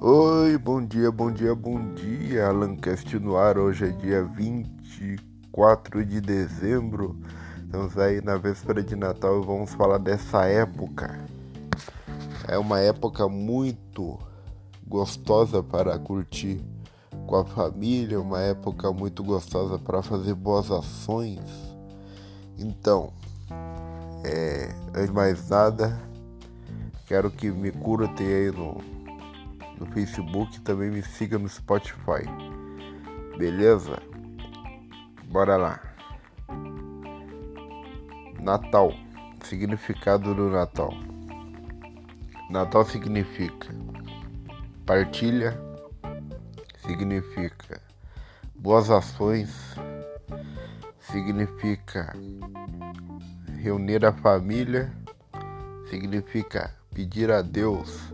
Oi, 0.00 0.56
bom 0.56 0.80
dia, 0.80 1.10
bom 1.10 1.28
dia, 1.28 1.56
bom 1.56 1.92
dia. 1.92 2.46
Alancast 2.46 3.18
no 3.18 3.36
ar. 3.36 3.58
Hoje 3.58 3.86
é 3.86 3.88
dia 3.88 4.22
24 4.22 6.04
de 6.06 6.20
dezembro. 6.20 7.18
Estamos 7.64 7.98
aí 7.98 8.20
na 8.22 8.36
véspera 8.36 8.80
de 8.80 8.94
Natal 8.94 9.42
e 9.42 9.44
vamos 9.44 9.74
falar 9.74 9.98
dessa 9.98 10.44
época. 10.44 11.18
É 12.46 12.56
uma 12.56 12.78
época 12.78 13.28
muito 13.28 14.16
gostosa 14.86 15.64
para 15.64 15.98
curtir 15.98 16.64
com 17.26 17.34
a 17.34 17.44
família, 17.44 18.20
uma 18.20 18.40
época 18.40 18.92
muito 18.92 19.24
gostosa 19.24 19.80
para 19.80 20.00
fazer 20.00 20.34
boas 20.34 20.70
ações. 20.70 21.40
Então, 22.56 23.12
é, 24.24 24.72
antes 24.94 25.08
de 25.08 25.12
mais 25.12 25.48
nada, 25.48 26.00
quero 27.04 27.32
que 27.32 27.50
me 27.50 27.72
curtem 27.72 28.26
aí 28.28 28.52
no 28.52 28.97
no 29.78 29.86
Facebook 29.86 30.60
também 30.62 30.90
me 30.90 31.02
siga 31.02 31.38
no 31.38 31.48
Spotify. 31.48 32.24
Beleza? 33.36 34.02
Bora 35.24 35.56
lá. 35.56 35.80
Natal. 38.40 38.92
Significado 39.44 40.34
do 40.34 40.50
Natal. 40.50 40.92
Natal 42.50 42.84
significa 42.84 43.68
partilha, 44.84 45.56
significa 46.84 47.80
boas 48.56 48.90
ações, 48.90 49.76
significa 50.98 52.16
reunir 53.62 54.04
a 54.04 54.12
família, 54.12 54.92
significa 55.88 56.74
pedir 56.92 57.30
a 57.30 57.42
Deus 57.42 58.12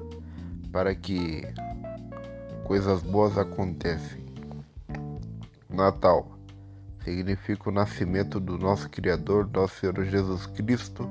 para 0.75 0.93
que 0.93 1.47
coisas 2.65 3.01
boas 3.01 3.39
aconteçam. 3.39 4.19
Natal 5.71 6.37
significa 7.05 7.69
o 7.69 7.73
nascimento 7.73 8.41
do 8.41 8.59
nosso 8.59 8.91
Criador, 8.91 9.49
nosso 9.55 9.77
Senhor 9.77 10.05
Jesus 10.05 10.47
Cristo. 10.47 11.09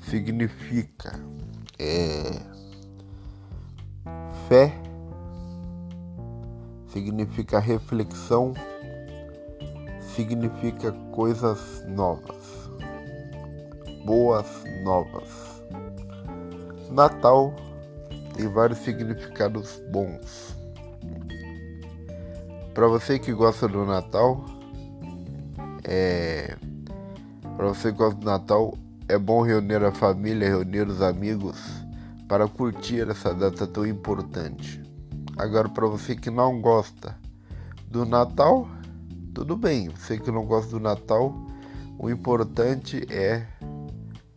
Significa 0.00 1.20
é, 1.78 2.40
fé, 4.48 4.72
significa 6.86 7.58
reflexão, 7.58 8.54
significa 10.00 10.90
coisas 11.12 11.84
novas, 11.86 12.70
boas 14.06 14.64
novas. 14.82 15.62
Natal 16.90 17.67
tem 18.38 18.46
vários 18.46 18.78
significados 18.78 19.82
bons. 19.90 20.56
Para 22.72 22.86
você 22.86 23.18
que 23.18 23.32
gosta 23.32 23.66
do 23.66 23.84
Natal, 23.84 24.44
é 25.82 26.56
para 27.56 27.66
você 27.66 27.90
que 27.90 27.98
gosta 27.98 28.14
do 28.14 28.24
Natal, 28.24 28.78
é 29.08 29.18
bom 29.18 29.42
reunir 29.42 29.82
a 29.82 29.90
família, 29.90 30.48
reunir 30.48 30.86
os 30.86 31.02
amigos 31.02 31.60
para 32.28 32.46
curtir 32.46 33.10
essa 33.10 33.34
data 33.34 33.66
tão 33.66 33.84
importante. 33.84 34.80
Agora, 35.36 35.68
para 35.68 35.88
você 35.88 36.14
que 36.14 36.30
não 36.30 36.60
gosta 36.60 37.18
do 37.90 38.06
Natal, 38.06 38.68
tudo 39.34 39.56
bem. 39.56 39.88
Você 39.88 40.16
que 40.16 40.30
não 40.30 40.46
gosta 40.46 40.70
do 40.70 40.78
Natal, 40.78 41.34
o 41.98 42.08
importante 42.08 43.04
é 43.10 43.44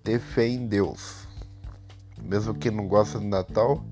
ter 0.03 0.19
fé 0.19 0.47
em 0.47 0.65
Deus. 0.65 1.27
Mesmo 2.23 2.55
que 2.55 2.71
não 2.71 2.87
gosta 2.87 3.19
do 3.19 3.25
Natal, 3.25 3.83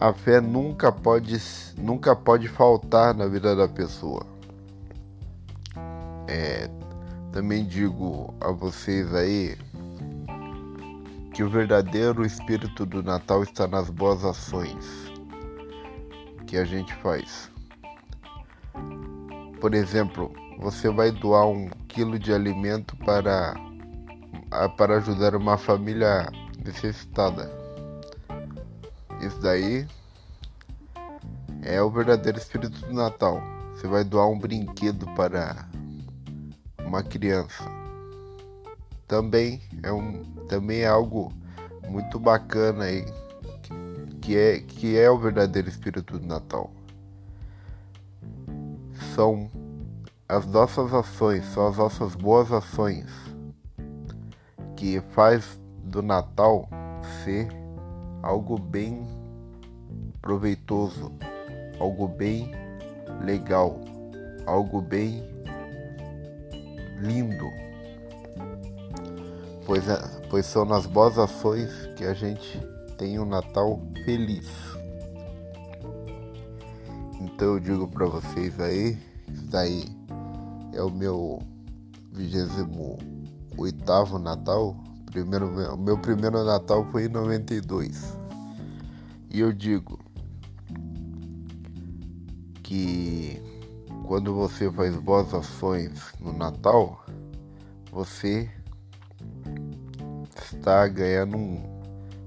a 0.00 0.14
fé 0.14 0.40
nunca 0.40 0.90
pode, 0.90 1.36
nunca 1.76 2.16
pode 2.16 2.48
faltar 2.48 3.14
na 3.14 3.26
vida 3.26 3.54
da 3.54 3.68
pessoa. 3.68 4.24
É, 6.26 6.70
também 7.32 7.66
digo 7.66 8.32
a 8.40 8.50
vocês 8.50 9.14
aí 9.14 9.58
que 11.34 11.42
o 11.42 11.50
verdadeiro 11.50 12.24
espírito 12.24 12.86
do 12.86 13.02
Natal 13.02 13.42
está 13.42 13.68
nas 13.68 13.90
boas 13.90 14.24
ações 14.24 15.12
que 16.46 16.56
a 16.56 16.64
gente 16.64 16.94
faz. 16.94 17.50
Por 19.60 19.74
exemplo, 19.74 20.32
você 20.58 20.88
vai 20.88 21.10
doar 21.10 21.46
um 21.46 21.68
quilo 21.88 22.18
de 22.18 22.32
alimento 22.32 22.96
para, 23.04 23.54
para 24.78 24.96
ajudar 24.96 25.36
uma 25.36 25.58
família 25.58 26.26
necessitada. 26.64 27.60
Isso 29.20 29.38
daí 29.40 29.86
é 31.62 31.82
o 31.82 31.90
verdadeiro 31.90 32.38
espírito 32.38 32.80
do 32.86 32.92
Natal. 32.92 33.42
Você 33.74 33.86
vai 33.86 34.04
doar 34.04 34.28
um 34.28 34.38
brinquedo 34.38 35.06
para 35.14 35.68
uma 36.84 37.02
criança. 37.02 37.64
Também 39.06 39.60
é, 39.82 39.92
um, 39.92 40.22
também 40.48 40.80
é 40.80 40.86
algo 40.86 41.32
muito 41.88 42.18
bacana 42.18 42.84
aí, 42.84 43.04
que 44.20 44.36
é, 44.36 44.60
que 44.60 44.96
é 44.98 45.10
o 45.10 45.18
verdadeiro 45.18 45.68
espírito 45.68 46.18
do 46.18 46.26
Natal. 46.26 46.70
São 49.14 49.50
as 50.28 50.46
nossas 50.46 50.94
ações, 50.94 51.44
são 51.46 51.66
as 51.66 51.76
nossas 51.76 52.14
boas 52.14 52.52
ações 52.52 53.10
que 54.76 55.00
faz 55.12 55.60
do 55.84 56.02
Natal 56.02 56.68
ser 57.24 57.48
algo 58.22 58.58
bem 58.58 59.04
proveitoso, 60.22 61.12
algo 61.80 62.06
bem 62.06 62.52
legal, 63.24 63.80
algo 64.46 64.80
bem 64.80 65.24
lindo. 67.00 67.50
Pois, 69.66 69.88
é, 69.88 69.98
pois 70.28 70.46
são 70.46 70.64
nas 70.64 70.86
boas 70.86 71.18
ações 71.18 71.70
que 71.96 72.04
a 72.04 72.14
gente 72.14 72.60
tem 72.96 73.18
um 73.18 73.24
Natal 73.24 73.80
feliz. 74.04 74.48
Então 77.20 77.54
eu 77.54 77.60
digo 77.60 77.88
para 77.88 78.06
vocês 78.06 78.60
aí, 78.60 78.96
isso 79.32 79.46
daí 79.46 79.84
é 80.72 80.82
o 80.82 80.90
meu 80.90 81.40
28 82.12 84.18
Natal 84.18 84.76
Primeiro, 85.10 85.74
o 85.74 85.76
meu 85.76 85.98
primeiro 85.98 86.44
Natal 86.44 86.86
foi 86.92 87.06
em 87.06 87.08
92. 87.08 88.16
E 89.28 89.40
eu 89.40 89.52
digo 89.52 89.98
que 92.70 93.42
quando 94.06 94.32
você 94.32 94.70
faz 94.70 94.94
boas 94.94 95.34
ações 95.34 96.14
no 96.20 96.32
Natal, 96.32 97.04
você 97.90 98.48
está 100.40 100.86
ganhando. 100.86 101.36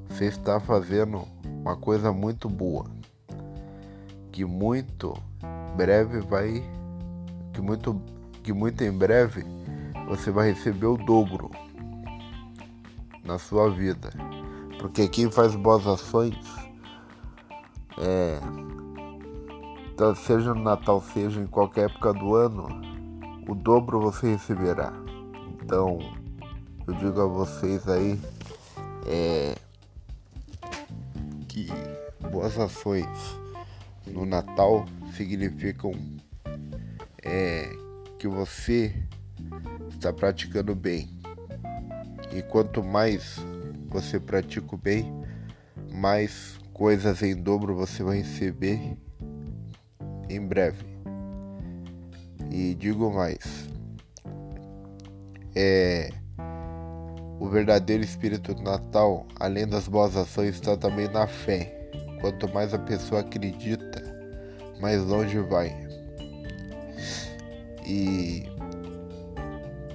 Você 0.09 0.25
está 0.25 0.59
fazendo 0.59 1.25
uma 1.45 1.77
coisa 1.77 2.11
muito 2.11 2.49
boa. 2.49 2.85
Que 4.33 4.43
muito 4.43 5.13
breve 5.77 6.19
vai. 6.19 6.61
Que 7.53 7.61
muito, 7.61 8.01
que 8.43 8.51
muito 8.51 8.83
em 8.83 8.91
breve 8.91 9.45
você 10.09 10.29
vai 10.29 10.51
receber 10.51 10.87
o 10.87 10.97
dobro 10.97 11.51
na 13.23 13.39
sua 13.39 13.69
vida. 13.71 14.09
Porque 14.77 15.07
quem 15.07 15.31
faz 15.31 15.55
boas 15.55 15.87
ações, 15.87 16.35
é, 17.97 18.41
seja 20.15 20.53
no 20.53 20.61
Natal, 20.61 21.01
seja 21.01 21.39
em 21.39 21.47
qualquer 21.47 21.89
época 21.89 22.13
do 22.13 22.35
ano, 22.35 22.67
o 23.47 23.55
dobro 23.55 23.99
você 23.99 24.33
receberá. 24.33 24.91
Então, 25.61 25.99
eu 26.87 26.93
digo 26.95 27.21
a 27.21 27.25
vocês 27.25 27.87
aí 27.87 28.19
é, 29.05 29.55
que 31.47 31.67
boas 32.31 32.57
ações 32.57 33.07
no 34.07 34.25
Natal 34.25 34.85
significam 35.15 35.93
é, 37.21 37.69
que 38.17 38.27
você 38.27 38.93
está 39.89 40.11
praticando 40.11 40.75
bem. 40.75 41.09
E 42.31 42.41
quanto 42.41 42.83
mais 42.83 43.37
você 43.87 44.19
pratica 44.19 44.73
o 44.73 44.77
bem, 44.77 45.13
mais 45.93 46.59
coisas 46.73 47.21
em 47.21 47.35
dobro 47.35 47.75
você 47.75 48.03
vai 48.03 48.17
receber 48.17 48.97
em 50.29 50.45
breve. 50.45 50.85
E 52.51 52.75
digo 52.75 53.11
mais, 53.11 53.69
é 55.55 56.09
o 57.39 57.49
verdadeiro 57.49 58.03
espírito 58.03 58.55
Natal, 58.61 59.25
além 59.39 59.67
das 59.67 59.87
boas 59.87 60.15
ações, 60.15 60.55
está 60.55 60.77
também 60.77 61.09
na 61.09 61.27
fé. 61.27 61.89
Quanto 62.21 62.47
mais 62.53 62.73
a 62.73 62.79
pessoa 62.79 63.21
acredita, 63.21 64.01
mais 64.79 65.03
longe 65.03 65.37
vai. 65.39 65.75
E 67.85 68.43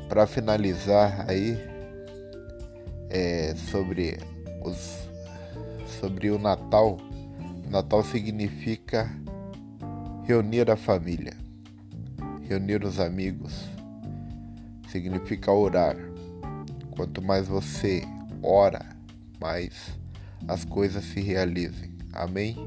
para 0.08 0.26
finalizar 0.26 1.24
aí, 1.28 1.58
é, 3.08 3.54
sobre, 3.70 4.18
os, 4.62 5.08
sobre 6.00 6.30
o 6.30 6.38
Natal, 6.38 6.98
Natal 7.70 8.04
significa 8.04 9.10
reunir 10.28 10.70
a 10.70 10.76
família, 10.76 11.32
reunir 12.46 12.84
os 12.84 13.00
amigos, 13.00 13.64
significa 14.90 15.50
orar. 15.50 15.96
Quanto 16.90 17.22
mais 17.22 17.48
você 17.48 18.02
ora, 18.42 18.84
mais 19.40 19.98
as 20.46 20.66
coisas 20.66 21.02
se 21.02 21.22
realizem. 21.22 21.96
Amém? 22.12 22.58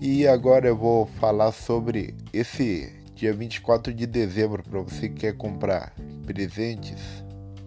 E 0.00 0.26
agora 0.26 0.66
eu 0.66 0.76
vou 0.76 1.06
falar 1.06 1.52
sobre 1.52 2.16
esse 2.32 2.92
dia 3.14 3.32
24 3.32 3.94
de 3.94 4.04
dezembro 4.04 4.60
para 4.60 4.80
você 4.80 5.08
que 5.08 5.20
quer 5.20 5.36
comprar 5.36 5.94
presentes. 6.26 7.00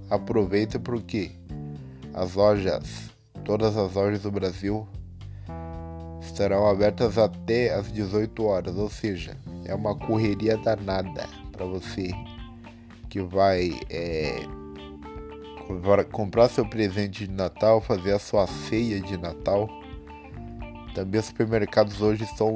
Aproveita 0.09 0.77
porque 0.77 1.31
as 2.13 2.33
lojas, 2.33 3.11
todas 3.45 3.77
as 3.77 3.93
lojas 3.93 4.23
do 4.23 4.31
Brasil 4.31 4.85
estarão 6.35 6.67
abertas 6.67 7.17
até 7.17 7.73
às 7.73 7.89
18 7.89 8.43
horas, 8.43 8.75
ou 8.75 8.89
seja, 8.89 9.37
é 9.63 9.73
uma 9.73 9.95
correria 9.95 10.57
danada 10.57 11.29
para 11.49 11.65
você 11.65 12.11
que 13.09 13.21
vai 13.21 13.79
é, 13.89 14.41
comprar 16.11 16.49
seu 16.49 16.67
presente 16.67 17.25
de 17.25 17.31
Natal, 17.31 17.79
fazer 17.79 18.11
a 18.11 18.19
sua 18.19 18.45
ceia 18.47 18.99
de 18.99 19.15
Natal. 19.15 19.69
Também 20.93 21.21
os 21.21 21.27
supermercados 21.27 22.01
hoje 22.01 22.25
estão 22.25 22.53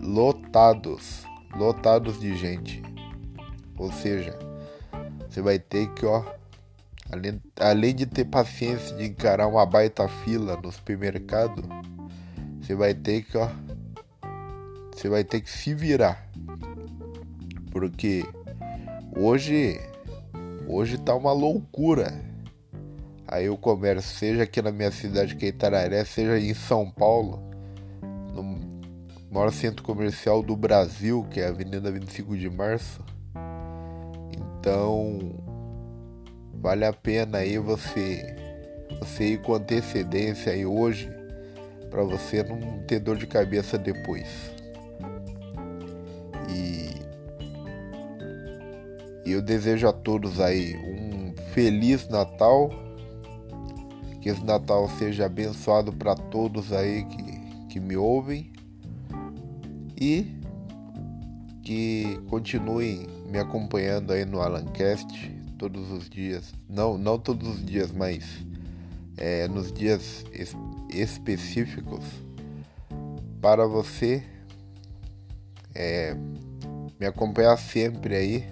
lotados, 0.00 1.24
lotados 1.56 2.20
de 2.20 2.36
gente. 2.36 2.80
Ou 3.76 3.90
seja, 3.90 4.38
você 5.28 5.42
vai 5.42 5.58
ter 5.58 5.92
que, 5.94 6.06
ó, 6.06 6.22
além, 7.10 7.42
além 7.58 7.92
de 7.92 8.06
ter 8.06 8.24
paciência 8.24 8.96
de 8.96 9.04
encarar 9.04 9.48
uma 9.48 9.66
baita 9.66 10.06
fila 10.06 10.56
no 10.62 10.70
supermercado, 10.70 11.64
você 12.66 12.74
vai 12.74 12.92
ter 12.94 13.22
que, 13.22 13.38
ó, 13.38 13.48
você 14.92 15.08
vai 15.08 15.22
ter 15.22 15.40
que 15.40 15.48
se 15.48 15.72
virar. 15.72 16.28
Porque 17.70 18.24
hoje 19.16 19.80
hoje 20.66 20.98
tá 20.98 21.14
uma 21.14 21.32
loucura. 21.32 22.12
Aí 23.28 23.48
o 23.48 23.56
comércio, 23.56 24.10
seja 24.16 24.42
aqui 24.42 24.60
na 24.60 24.72
minha 24.72 24.90
cidade 24.90 25.36
que 25.36 25.46
é 25.46 25.48
Itararé, 25.48 26.04
seja 26.04 26.40
em 26.40 26.54
São 26.54 26.90
Paulo, 26.90 27.40
no 28.34 28.42
maior 29.30 29.52
centro 29.52 29.84
comercial 29.84 30.42
do 30.42 30.56
Brasil, 30.56 31.24
que 31.30 31.40
é 31.40 31.46
a 31.46 31.50
Avenida 31.50 31.92
25 31.92 32.36
de 32.36 32.50
Março. 32.50 33.00
Então, 34.58 35.20
vale 36.54 36.84
a 36.84 36.92
pena 36.92 37.38
aí 37.38 37.58
você 37.58 38.34
você 38.98 39.34
ir 39.34 39.42
com 39.42 39.54
antecedência 39.54 40.52
aí 40.52 40.66
hoje 40.66 41.15
para 41.96 42.04
você 42.04 42.42
não 42.42 42.60
ter 42.86 43.00
dor 43.00 43.16
de 43.16 43.26
cabeça 43.26 43.78
depois. 43.78 44.28
E 46.46 46.90
eu 49.24 49.40
desejo 49.40 49.88
a 49.88 49.94
todos 49.94 50.38
aí 50.38 50.76
um 50.76 51.34
feliz 51.54 52.06
Natal. 52.06 52.68
Que 54.20 54.28
esse 54.28 54.44
Natal 54.44 54.90
seja 54.98 55.24
abençoado 55.24 55.90
para 55.90 56.14
todos 56.14 56.70
aí 56.70 57.02
que, 57.06 57.40
que 57.70 57.80
me 57.80 57.96
ouvem. 57.96 58.52
E 59.98 60.36
que 61.62 62.20
continuem 62.28 63.06
me 63.26 63.38
acompanhando 63.38 64.12
aí 64.12 64.26
no 64.26 64.42
Alancast 64.42 65.32
todos 65.56 65.90
os 65.90 66.10
dias. 66.10 66.52
Não, 66.68 66.98
não 66.98 67.18
todos 67.18 67.48
os 67.48 67.64
dias, 67.64 67.90
mas 67.90 68.22
é, 69.16 69.48
nos 69.48 69.72
dias 69.72 70.26
específicos 70.90 72.04
para 73.40 73.66
você 73.66 74.22
é, 75.74 76.16
me 76.98 77.06
acompanhar 77.06 77.56
sempre 77.58 78.14
aí. 78.14 78.44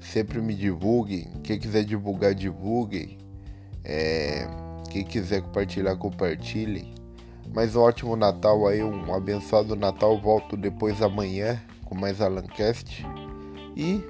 Sempre 0.00 0.40
me 0.40 0.54
divulguem. 0.54 1.30
Quem 1.44 1.58
quiser 1.58 1.84
divulgar, 1.84 2.34
divulguem. 2.34 3.18
É, 3.84 4.46
quem 4.90 5.04
quiser 5.04 5.42
compartilhar, 5.42 5.96
compartilhem. 5.96 6.92
Mais 7.54 7.76
um 7.76 7.80
ótimo 7.80 8.16
Natal 8.16 8.66
aí, 8.66 8.82
um 8.82 9.14
abençoado 9.14 9.76
Natal. 9.76 10.20
Volto 10.20 10.56
depois 10.56 11.00
amanhã 11.00 11.62
com 11.84 11.94
mais 11.94 12.20
Alancast. 12.20 13.06
E 13.76 14.04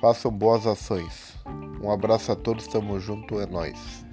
façam 0.00 0.30
boas 0.30 0.66
ações. 0.66 1.34
Um 1.82 1.90
abraço 1.90 2.30
a 2.30 2.36
todos, 2.36 2.68
tamo 2.68 3.00
junto, 3.00 3.40
é 3.40 3.46
nós. 3.46 4.04